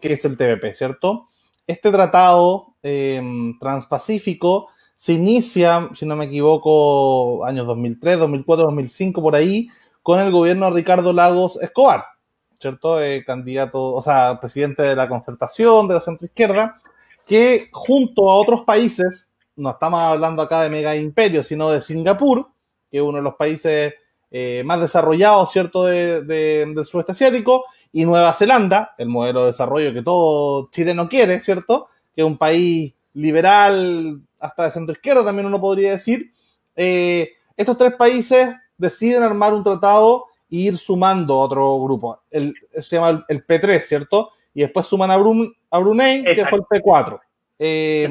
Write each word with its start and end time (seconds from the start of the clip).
que 0.00 0.12
es 0.12 0.24
el 0.24 0.36
TPP, 0.36 0.72
¿cierto? 0.72 1.28
Este 1.66 1.90
tratado 1.90 2.74
eh, 2.82 3.20
transpacífico 3.58 4.68
se 4.96 5.12
inicia, 5.12 5.90
si 5.94 6.06
no 6.06 6.16
me 6.16 6.26
equivoco, 6.26 7.44
años 7.44 7.66
2003, 7.66 8.18
2004, 8.18 8.64
2005, 8.66 9.22
por 9.22 9.34
ahí, 9.34 9.68
con 10.02 10.20
el 10.20 10.30
gobierno 10.30 10.66
de 10.66 10.76
Ricardo 10.76 11.12
Lagos 11.12 11.58
Escobar, 11.60 12.04
¿cierto? 12.60 13.02
Eh, 13.02 13.24
candidato, 13.24 13.94
o 13.94 14.00
sea, 14.00 14.38
presidente 14.40 14.82
de 14.82 14.96
la 14.96 15.08
concertación, 15.08 15.88
de 15.88 15.94
la 15.94 16.00
centroizquierda, 16.00 16.78
que 17.26 17.68
junto 17.72 18.30
a 18.30 18.36
otros 18.36 18.62
países, 18.62 19.30
no 19.56 19.70
estamos 19.70 20.00
hablando 20.00 20.42
acá 20.42 20.62
de 20.62 20.70
mega 20.70 20.96
imperio, 20.96 21.42
sino 21.42 21.70
de 21.70 21.80
Singapur, 21.80 22.48
que 22.90 22.98
es 22.98 23.02
uno 23.02 23.18
de 23.18 23.24
los 23.24 23.34
países 23.34 23.94
eh, 24.38 24.62
más 24.64 24.78
desarrollados, 24.78 25.50
¿cierto?, 25.50 25.84
de, 25.86 26.22
del 26.22 26.84
sudeste 26.84 27.12
asiático, 27.12 27.64
y 27.90 28.04
Nueva 28.04 28.34
Zelanda, 28.34 28.94
el 28.98 29.08
modelo 29.08 29.40
de 29.40 29.46
desarrollo 29.46 29.94
que 29.94 30.02
todo 30.02 30.68
Chile 30.70 30.92
no 30.92 31.08
quiere, 31.08 31.40
¿cierto?, 31.40 31.88
que 32.14 32.20
es 32.20 32.26
un 32.26 32.36
país 32.36 32.92
liberal, 33.14 34.20
hasta 34.38 34.64
de 34.64 34.70
centro 34.70 34.92
izquierda 34.92 35.24
también 35.24 35.46
uno 35.46 35.58
podría 35.58 35.92
decir, 35.92 36.34
eh, 36.74 37.30
estos 37.56 37.78
tres 37.78 37.94
países 37.94 38.54
deciden 38.76 39.22
armar 39.22 39.54
un 39.54 39.64
tratado 39.64 40.26
e 40.50 40.56
ir 40.56 40.76
sumando 40.76 41.38
otro 41.38 41.80
grupo. 41.82 42.20
El, 42.30 42.54
se 42.74 42.96
llama 42.96 43.24
el, 43.28 43.46
P3, 43.46 43.80
¿cierto? 43.80 44.32
Y 44.52 44.60
después 44.60 44.86
suman 44.86 45.10
a, 45.10 45.16
Brunei, 45.16 46.24
que 46.24 46.44
fue 46.44 46.58
el 46.58 46.82
P4. 46.82 47.18
Eh, 47.58 48.06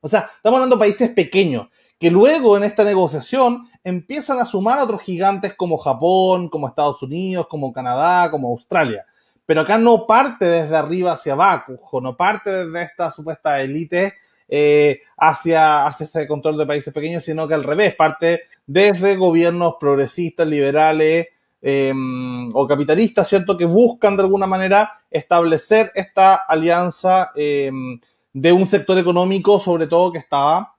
o 0.00 0.08
sea, 0.08 0.28
estamos 0.34 0.56
hablando 0.56 0.74
de 0.74 0.80
países 0.80 1.10
pequeños, 1.10 1.68
que 2.02 2.10
luego 2.10 2.56
en 2.56 2.64
esta 2.64 2.82
negociación 2.82 3.68
empiezan 3.84 4.40
a 4.40 4.44
sumar 4.44 4.80
otros 4.80 5.02
gigantes 5.02 5.54
como 5.54 5.78
Japón, 5.78 6.48
como 6.48 6.66
Estados 6.66 7.00
Unidos, 7.00 7.46
como 7.46 7.72
Canadá, 7.72 8.28
como 8.28 8.48
Australia. 8.48 9.06
Pero 9.46 9.60
acá 9.60 9.78
no 9.78 10.04
parte 10.04 10.44
desde 10.46 10.76
arriba 10.76 11.12
hacia 11.12 11.34
abajo, 11.34 12.00
no 12.00 12.16
parte 12.16 12.50
desde 12.50 12.82
esta 12.82 13.12
supuesta 13.12 13.60
élite 13.60 14.14
eh, 14.48 15.02
hacia, 15.16 15.86
hacia 15.86 16.06
este 16.06 16.26
control 16.26 16.58
de 16.58 16.66
países 16.66 16.92
pequeños, 16.92 17.22
sino 17.22 17.46
que 17.46 17.54
al 17.54 17.62
revés, 17.62 17.94
parte 17.94 18.46
desde 18.66 19.14
gobiernos 19.14 19.74
progresistas, 19.78 20.48
liberales 20.48 21.28
em, 21.60 22.50
o 22.52 22.66
capitalistas, 22.66 23.28
¿cierto? 23.28 23.56
Que 23.56 23.64
buscan 23.64 24.16
de 24.16 24.24
alguna 24.24 24.48
manera 24.48 24.90
establecer 25.08 25.92
esta 25.94 26.34
alianza 26.34 27.30
em, 27.36 28.00
de 28.32 28.52
un 28.52 28.66
sector 28.66 28.98
económico, 28.98 29.60
sobre 29.60 29.86
todo 29.86 30.10
que 30.10 30.18
estaba, 30.18 30.74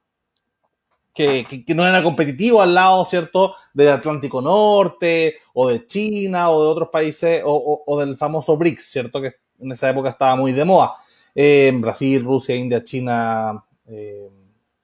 que, 1.13 1.63
no 1.75 1.87
era 1.87 2.01
competitivo 2.01 2.61
al 2.61 2.73
lado, 2.73 3.05
¿cierto? 3.05 3.55
Del 3.73 3.89
Atlántico 3.89 4.41
Norte, 4.41 5.35
o 5.53 5.69
de 5.69 5.85
China, 5.85 6.49
o 6.49 6.63
de 6.63 6.69
otros 6.69 6.89
países, 6.89 7.41
o, 7.45 7.99
del 7.99 8.17
famoso 8.17 8.57
BRICS, 8.57 8.91
¿cierto? 8.91 9.21
Que 9.21 9.35
en 9.59 9.71
esa 9.71 9.89
época 9.89 10.09
estaba 10.09 10.35
muy 10.35 10.51
de 10.51 10.65
moda. 10.65 10.95
Brasil, 11.35 12.23
Rusia, 12.23 12.55
India, 12.55 12.83
China, 12.83 13.63
eh, 13.87 14.29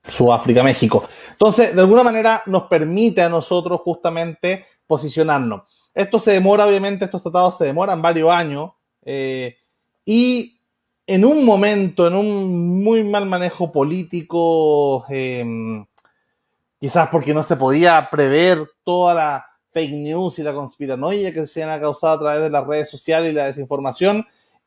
Sudáfrica, 0.03 0.63
México. 0.63 1.07
Entonces, 1.31 1.75
de 1.75 1.81
alguna 1.81 2.03
manera 2.03 2.43
nos 2.45 2.63
permite 2.63 3.21
a 3.21 3.29
nosotros 3.29 3.81
justamente 3.81 4.65
posicionarnos. 4.87 5.63
Esto 5.93 6.19
se 6.19 6.31
demora, 6.31 6.65
obviamente, 6.65 7.05
estos 7.05 7.21
tratados 7.21 7.57
se 7.57 7.65
demoran 7.65 8.01
varios 8.01 8.29
años 8.31 8.71
eh, 9.03 9.57
y 10.05 10.59
en 11.05 11.25
un 11.25 11.45
momento, 11.45 12.07
en 12.07 12.15
un 12.15 12.83
muy 12.83 13.03
mal 13.03 13.25
manejo 13.25 13.71
político, 13.71 15.03
em, 15.09 15.85
quizás 16.79 17.09
porque 17.09 17.33
no 17.33 17.43
se 17.43 17.57
podía 17.57 18.07
prever 18.09 18.65
toda 18.83 19.13
la 19.13 19.45
fake 19.71 19.91
news 19.91 20.39
y 20.39 20.43
la 20.43 20.53
conspiranoia 20.53 21.33
que 21.33 21.45
se 21.45 21.63
han 21.63 21.79
causado 21.79 22.13
a 22.15 22.19
través 22.19 22.41
de 22.41 22.49
las 22.49 22.65
redes 22.65 22.89
sociales 22.89 23.31
y 23.31 23.35
la 23.35 23.45
desinformación, 23.45 24.25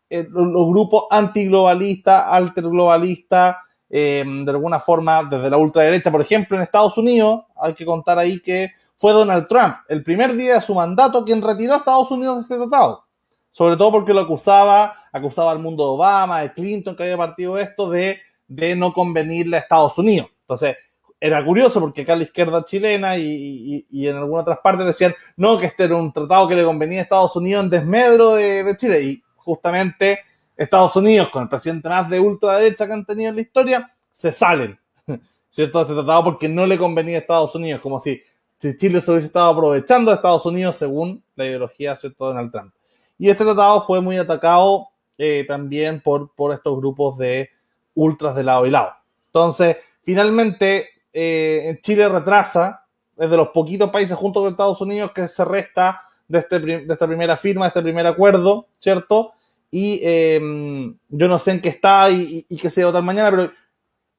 eh, 0.09 0.27
los, 0.29 0.69
grupos 0.69 1.07
antiglobalistas, 1.11 2.25
alterglobalistas, 2.27 3.57
eh, 3.91 4.25
de 4.27 4.51
alguna 4.51 4.79
forma 4.79 5.25
desde 5.25 5.51
la 5.51 5.57
ultraderecha, 5.57 6.11
por 6.11 6.21
ejemplo, 6.21 6.57
en 6.57 6.63
Estados 6.63 6.97
Unidos, 6.97 7.43
hay 7.57 7.75
que 7.75 7.85
contar 7.85 8.19
ahí 8.19 8.41
que 8.41 8.71
fue 8.97 9.13
Donald 9.13 9.49
Trump, 9.49 9.75
el 9.89 10.05
primer 10.05 10.35
día 10.37 10.55
de 10.55 10.61
su 10.61 10.75
mandato, 10.75 11.25
quien 11.25 11.43
retiró 11.43 11.75
a 11.75 11.79
Estados 11.79 12.11
Unidos 12.11 12.37
de 12.37 12.43
este 12.43 12.57
tratado. 12.57 13.05
Sobre 13.51 13.77
todo 13.77 13.91
porque 13.91 14.15
lo 14.15 14.21
acusaba, 14.21 14.95
acusaba 15.13 15.51
al 15.51 15.59
mundo 15.59 15.85
de 15.85 15.91
Obama, 15.91 16.41
de 16.41 16.53
Clinton, 16.53 16.95
que 16.95 17.03
había 17.03 17.17
partido 17.17 17.59
esto, 17.59 17.91
de, 17.91 18.19
de 18.47 18.77
no 18.77 18.93
convenirle 18.93 19.57
a 19.57 19.61
Estados 19.61 19.99
Unidos. 19.99 20.29
Entonces, 20.43 20.77
era 21.25 21.45
curioso 21.45 21.79
porque 21.79 22.01
acá 22.01 22.17
la 22.17 22.25
izquierda 22.25 22.65
chilena 22.65 23.17
y, 23.17 23.87
y, 23.89 24.09
en 24.09 24.17
algunas 24.17 24.43
otras 24.43 24.59
partes 24.59 24.85
decían, 24.85 25.15
no, 25.37 25.57
que 25.57 25.67
este 25.67 25.85
era 25.85 25.95
un 25.95 26.13
tratado 26.13 26.49
que 26.49 26.57
le 26.57 26.65
convenía 26.65 26.99
a 26.99 27.03
Estados 27.05 27.37
Unidos 27.37 27.63
en 27.63 27.71
desmedro 27.71 28.35
de, 28.35 28.65
de 28.65 28.77
Chile. 28.77 29.03
Y 29.03 29.23
justamente 29.37 30.19
Estados 30.57 30.97
Unidos, 30.97 31.29
con 31.29 31.45
el 31.45 31.49
presidente 31.49 31.89
más 31.89 32.11
de 32.11 32.19
ultraderecha 32.19 32.89
que 32.89 32.93
han 32.93 33.07
tenido 33.07 33.29
en 33.29 33.37
la 33.37 33.41
historia, 33.41 33.95
se 34.13 34.33
salen, 34.33 34.77
¿cierto? 35.53 35.79
De 35.79 35.83
este 35.85 35.95
tratado 35.95 36.25
porque 36.25 36.49
no 36.49 36.67
le 36.67 36.77
convenía 36.77 37.19
a 37.19 37.21
Estados 37.21 37.55
Unidos, 37.55 37.81
como 37.81 38.01
si, 38.01 38.21
Chile 38.59 39.01
se 39.01 39.13
hubiese 39.13 39.29
estado 39.29 39.53
aprovechando 39.53 40.11
de 40.11 40.17
Estados 40.17 40.45
Unidos 40.45 40.75
según 40.75 41.23
la 41.37 41.47
ideología, 41.47 41.95
¿cierto?, 41.95 42.27
de 42.27 42.35
Donald 42.35 42.51
Trump. 42.51 42.75
Y 43.17 43.31
este 43.31 43.45
tratado 43.45 43.83
fue 43.83 44.01
muy 44.01 44.17
atacado 44.17 44.89
eh, 45.19 45.45
también 45.47 46.01
por, 46.01 46.35
por 46.35 46.53
estos 46.53 46.77
grupos 46.79 47.17
de 47.17 47.51
ultras 47.95 48.35
de 48.35 48.43
lado 48.43 48.67
y 48.67 48.71
lado. 48.71 48.93
Entonces, 49.27 49.77
finalmente, 50.03 50.89
eh, 51.13 51.79
Chile 51.83 52.09
retrasa, 52.09 52.87
es 53.17 53.31
de 53.31 53.37
los 53.37 53.49
poquitos 53.49 53.91
países 53.91 54.17
junto 54.17 54.41
con 54.41 54.51
Estados 54.51 54.81
Unidos 54.81 55.13
que 55.13 55.29
se 55.29 55.45
resta 55.45 56.03
de, 56.29 56.39
este, 56.39 56.59
de 56.59 56.87
esta 56.89 57.07
primera 57.07 57.37
firma, 57.37 57.67
de 57.67 57.69
este 57.69 57.83
primer 57.83 58.07
acuerdo, 58.07 58.67
¿cierto? 58.79 59.33
Y 59.71 60.01
em, 60.03 60.97
yo 61.09 61.29
no 61.29 61.39
sé 61.39 61.53
en 61.53 61.61
qué 61.61 61.69
está 61.69 62.11
y, 62.11 62.45
qué 62.45 62.71
se 62.71 62.83
va 62.83 62.91
votar 62.91 63.03
mañana, 63.03 63.31
pero 63.31 63.51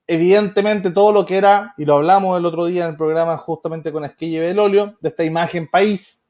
evidentemente 0.08 0.92
todo 0.92 1.12
lo 1.12 1.26
que 1.26 1.38
era, 1.38 1.74
y 1.78 1.86
lo 1.86 1.96
hablamos 1.96 2.38
el 2.38 2.46
otro 2.46 2.66
día 2.66 2.86
en 2.86 2.92
el 2.92 2.98
programa 2.98 3.38
justamente 3.38 3.92
con 3.92 4.04
Esquilla 4.04 4.38
y 4.38 4.42
Belolio, 4.42 4.98
de 5.00 5.10
esta 5.10 5.24
imagen 5.24 5.70
país, 5.70 6.24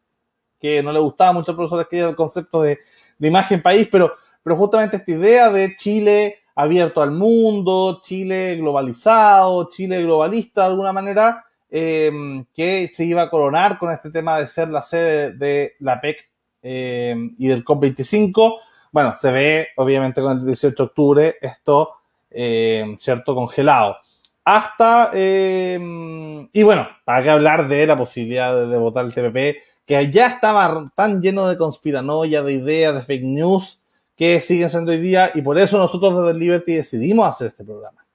que 0.59 0.81
no 0.83 0.91
le 0.91 0.99
gustaba 0.99 1.33
mucho 1.33 1.51
al 1.51 1.57
profesor 1.57 1.81
Esquilla 1.81 2.09
el 2.09 2.15
concepto 2.15 2.61
de, 2.61 2.79
imagen 3.19 3.61
país, 3.61 3.87
pero, 3.89 4.13
pero 4.43 4.57
justamente 4.57 4.97
esta 4.97 5.11
idea 5.11 5.49
de 5.49 5.75
Chile 5.77 6.42
abierto 6.55 7.01
al 7.01 7.11
mundo, 7.11 7.99
Chile 8.01 8.55
globalizado, 8.57 9.67
Chile 9.69 10.03
globalista 10.03 10.61
de 10.61 10.67
alguna 10.67 10.93
manera, 10.93 11.45
em, 11.69 12.45
que 12.53 12.87
se 12.87 13.05
iba 13.05 13.23
a 13.23 13.29
coronar 13.29 13.77
con 13.77 13.91
este 13.91 14.11
tema 14.11 14.37
de 14.39 14.47
ser 14.47 14.69
la 14.69 14.81
sede 14.81 15.31
de 15.33 15.73
la 15.79 15.99
PEC 15.99 16.29
em, 16.61 17.35
y 17.37 17.47
del 17.47 17.63
COP25 17.63 18.59
bueno, 18.93 19.15
se 19.15 19.31
ve 19.31 19.67
obviamente 19.75 20.21
con 20.21 20.37
el 20.37 20.45
18 20.45 20.83
de 20.83 20.87
octubre 20.87 21.35
esto, 21.41 21.95
eh, 22.29 22.95
¿cierto? 22.99 23.33
Congelado. 23.33 23.97
Hasta, 24.45 25.09
y 25.15 26.63
bueno, 26.63 26.87
para 27.03 27.23
qué 27.23 27.29
hablar 27.31 27.67
de 27.67 27.87
la 27.87 27.97
posibilidad 27.97 28.67
de, 28.67 28.77
votar 28.77 29.05
el 29.05 29.13
TPP, 29.13 29.63
que 29.85 30.11
ya 30.11 30.27
estaba 30.27 30.91
tan 30.95 31.23
lleno 31.23 31.47
de 31.47 31.57
conspiranoia, 31.57 32.43
de 32.43 32.53
ideas, 32.53 32.93
de 32.93 33.01
fake 33.01 33.23
news, 33.23 33.81
que 34.15 34.39
siguen 34.41 34.69
siendo 34.69 34.91
hoy 34.91 34.99
día, 34.99 35.31
y 35.33 35.41
por 35.41 35.57
eso 35.57 35.77
nosotros 35.77 36.25
desde 36.25 36.39
Liberty 36.39 36.75
decidimos 36.75 37.27
hacer 37.27 37.47
este 37.47 37.63
programa. 37.63 38.05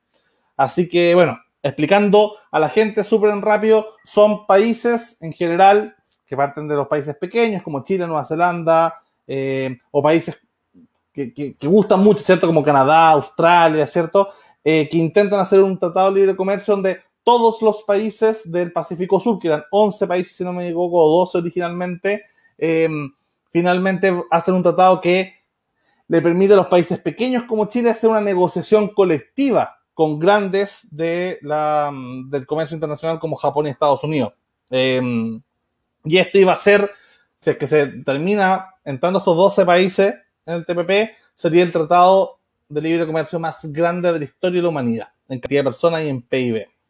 Así 0.56 0.88
que, 0.88 1.14
bueno, 1.14 1.38
explicando 1.62 2.36
a 2.50 2.58
la 2.58 2.68
gente 2.68 3.04
súper 3.04 3.30
rápido, 3.36 3.94
son 4.04 4.46
países 4.46 5.20
en 5.22 5.32
general 5.32 5.94
que 6.28 6.36
parten 6.36 6.68
de 6.68 6.76
los 6.76 6.88
países 6.88 7.16
pequeños, 7.16 7.62
como 7.62 7.82
Chile, 7.82 8.06
Nueva 8.06 8.24
Zelanda, 8.24 9.00
eh, 9.26 9.78
o 9.90 10.02
países 10.02 10.38
que, 11.12 11.56
gustan 11.62 12.00
mucho, 12.00 12.22
¿cierto? 12.22 12.46
Como 12.46 12.62
Canadá, 12.62 13.10
Australia, 13.10 13.86
¿cierto? 13.86 14.30
Eh, 14.62 14.88
que 14.90 14.98
intentan 14.98 15.40
hacer 15.40 15.60
un 15.60 15.78
tratado 15.78 16.12
de 16.12 16.20
libre 16.20 16.36
comercio 16.36 16.74
donde 16.74 17.00
todos 17.24 17.60
los 17.62 17.82
países 17.82 18.50
del 18.50 18.72
Pacífico 18.72 19.20
Sur, 19.20 19.38
que 19.38 19.48
eran 19.48 19.64
11 19.70 20.06
países, 20.06 20.36
si 20.36 20.44
no 20.44 20.52
me 20.52 20.64
equivoco, 20.64 20.98
o 20.98 21.20
12 21.20 21.38
originalmente, 21.38 22.22
em, 22.56 23.10
finalmente 23.50 24.14
hacen 24.30 24.54
un 24.54 24.62
tratado 24.62 25.00
que 25.00 25.34
le 26.08 26.22
permite 26.22 26.54
a 26.54 26.56
los 26.56 26.66
países 26.66 26.98
pequeños 26.98 27.44
como 27.44 27.66
Chile 27.66 27.90
hacer 27.90 28.10
una 28.10 28.20
negociación 28.20 28.88
colectiva 28.88 29.78
con 29.92 30.18
grandes 30.18 30.88
de 30.90 31.38
la, 31.42 31.92
del 32.28 32.46
comercio 32.46 32.74
internacional 32.74 33.18
como 33.18 33.36
Japón 33.36 33.66
y 33.66 33.70
Estados 33.70 34.02
Unidos. 34.04 34.32
Em, 34.70 35.40
y 36.04 36.18
esto 36.18 36.38
iba 36.38 36.52
a 36.52 36.56
ser, 36.56 36.90
si 37.36 37.50
es 37.50 37.58
que 37.58 37.66
se 37.66 37.86
termina 38.04 38.74
entrando 38.84 39.18
estos 39.18 39.36
12 39.36 39.66
países, 39.66 40.14
en 40.46 40.54
el 40.54 40.64
TPP 40.64 41.16
sería 41.34 41.62
el 41.62 41.72
tratado 41.72 42.38
de 42.68 42.80
libre 42.80 43.06
comercio 43.06 43.38
más 43.38 43.64
grande 43.72 44.12
de 44.12 44.18
la 44.18 44.24
historia 44.24 44.58
de 44.58 44.62
la 44.62 44.68
humanidad, 44.68 45.08
en 45.28 45.40
cantidad 45.40 45.60
de 45.60 45.64
personas 45.64 46.04
y 46.04 46.08
en 46.08 46.22
PIB. 46.22 46.66